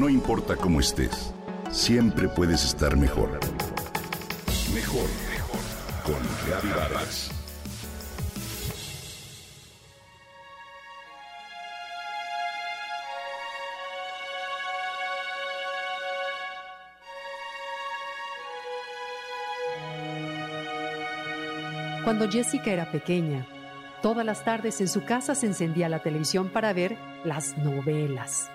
[0.00, 1.34] No importa cómo estés,
[1.70, 3.38] siempre puedes estar mejor.
[4.72, 5.60] Mejor, mejor.
[6.02, 7.30] Con Vargas.
[22.04, 23.46] Cuando Jessica era pequeña,
[24.00, 28.50] todas las tardes en su casa se encendía la televisión para ver las novelas.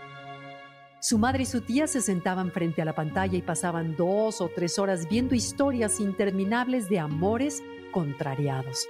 [1.08, 4.50] Su madre y su tía se sentaban frente a la pantalla y pasaban dos o
[4.50, 8.88] tres horas viendo historias interminables de amores contrariados.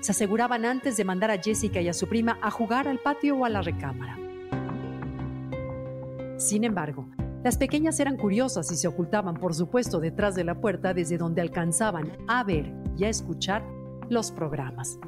[0.00, 3.36] Se aseguraban antes de mandar a Jessica y a su prima a jugar al patio
[3.36, 4.16] o a la recámara.
[6.38, 7.10] Sin embargo,
[7.42, 11.42] las pequeñas eran curiosas y se ocultaban, por supuesto, detrás de la puerta desde donde
[11.42, 13.62] alcanzaban a ver y a escuchar
[14.08, 14.98] los programas.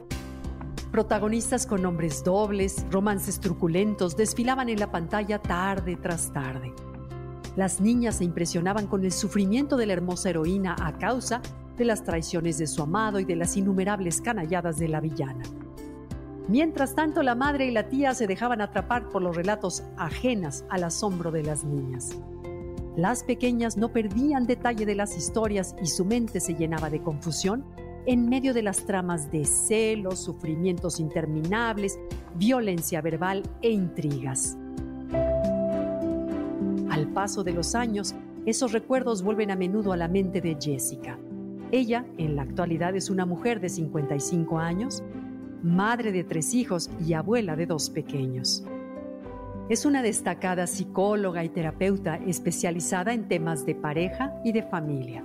[0.93, 6.73] Protagonistas con nombres dobles, romances truculentos, desfilaban en la pantalla tarde tras tarde.
[7.57, 11.43] Las niñas se impresionaban con el sufrimiento de la hermosa heroína a causa
[11.77, 15.43] de las traiciones de su amado y de las innumerables canalladas de la villana.
[16.49, 20.85] Mientras tanto, la madre y la tía se dejaban atrapar por los relatos ajenas al
[20.85, 22.17] asombro de las niñas.
[22.97, 27.65] Las pequeñas no perdían detalle de las historias y su mente se llenaba de confusión
[28.07, 31.99] en medio de las tramas de celos, sufrimientos interminables,
[32.37, 34.57] violencia verbal e intrigas.
[36.89, 38.15] Al paso de los años,
[38.47, 41.19] esos recuerdos vuelven a menudo a la mente de Jessica.
[41.73, 45.03] Ella, en la actualidad, es una mujer de 55 años,
[45.63, 48.65] madre de tres hijos y abuela de dos pequeños.
[49.69, 55.25] Es una destacada psicóloga y terapeuta especializada en temas de pareja y de familia.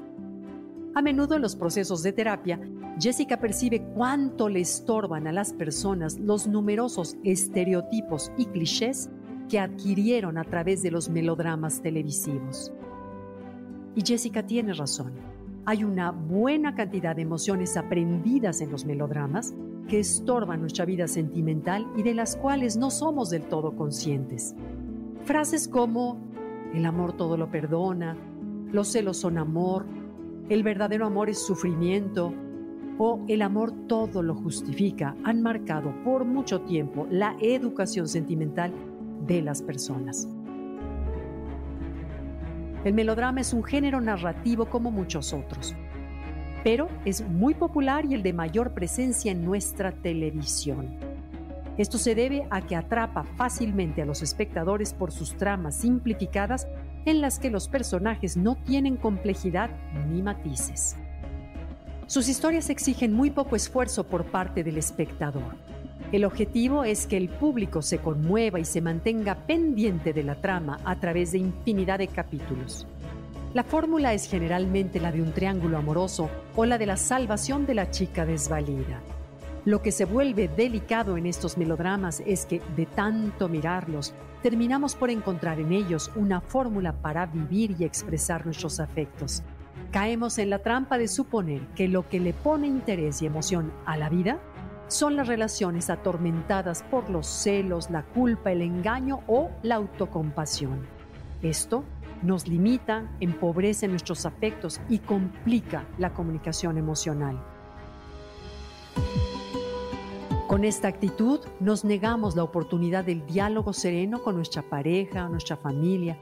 [0.94, 2.60] A menudo en los procesos de terapia,
[3.00, 9.10] Jessica percibe cuánto le estorban a las personas los numerosos estereotipos y clichés
[9.48, 12.74] que adquirieron a través de los melodramas televisivos.
[13.96, 15.14] Y Jessica tiene razón.
[15.66, 19.54] Hay una buena cantidad de emociones aprendidas en los melodramas
[19.88, 24.56] que estorban nuestra vida sentimental y de las cuales no somos del todo conscientes.
[25.24, 26.18] Frases como
[26.74, 28.18] el amor todo lo perdona,
[28.72, 29.86] los celos son amor,
[30.54, 32.34] el verdadero amor es sufrimiento
[32.98, 38.74] o el amor todo lo justifica han marcado por mucho tiempo la educación sentimental
[39.26, 40.28] de las personas.
[42.84, 45.74] El melodrama es un género narrativo como muchos otros,
[46.66, 50.98] pero es muy popular y el de mayor presencia en nuestra televisión.
[51.78, 56.68] Esto se debe a que atrapa fácilmente a los espectadores por sus tramas simplificadas
[57.06, 59.70] en las que los personajes no tienen complejidad
[60.10, 60.96] ni matices.
[62.08, 65.56] Sus historias exigen muy poco esfuerzo por parte del espectador.
[66.12, 70.78] El objetivo es que el público se conmueva y se mantenga pendiente de la trama
[70.84, 72.86] a través de infinidad de capítulos.
[73.54, 77.76] La fórmula es generalmente la de un triángulo amoroso o la de la salvación de
[77.76, 79.02] la chica desvalida.
[79.64, 85.12] Lo que se vuelve delicado en estos melodramas es que, de tanto mirarlos, terminamos por
[85.12, 89.44] encontrar en ellos una fórmula para vivir y expresar nuestros afectos.
[89.92, 93.98] Caemos en la trampa de suponer que lo que le pone interés y emoción a
[93.98, 94.40] la vida
[94.88, 100.88] son las relaciones atormentadas por los celos, la culpa, el engaño o la autocompasión.
[101.44, 101.84] Esto
[102.24, 107.40] nos limita, empobrece nuestros afectos y complica la comunicación emocional.
[110.52, 116.18] Con esta actitud nos negamos la oportunidad del diálogo sereno con nuestra pareja, nuestra familia,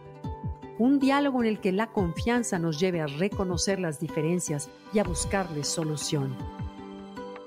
[0.78, 5.04] un diálogo en el que la confianza nos lleve a reconocer las diferencias y a
[5.04, 6.36] buscarles solución.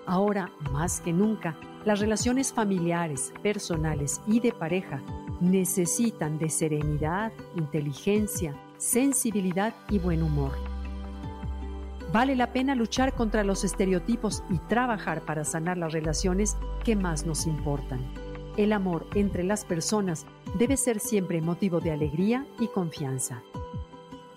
[0.07, 5.01] Ahora, más que nunca, las relaciones familiares, personales y de pareja
[5.41, 10.72] necesitan de serenidad, inteligencia, sensibilidad y buen humor.
[12.13, 17.25] Vale la pena luchar contra los estereotipos y trabajar para sanar las relaciones que más
[17.25, 18.01] nos importan.
[18.59, 20.27] El amor entre las personas
[20.59, 23.43] debe ser siempre motivo de alegría y confianza.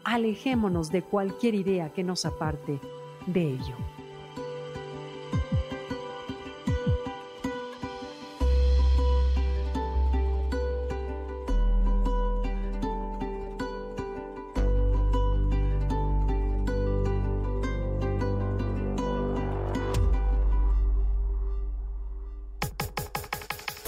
[0.06, 2.80] Alejémonos de cualquier idea que nos aparte
[3.28, 3.95] de ello.